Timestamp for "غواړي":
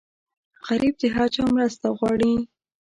1.97-2.33